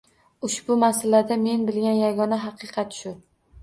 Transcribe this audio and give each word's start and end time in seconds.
Ushbu 0.47 0.77
masalada 0.85 1.39
men 1.43 1.69
bilgan 1.71 1.97
yagona 2.03 2.43
haqiqat 2.49 3.03
shu. 3.03 3.19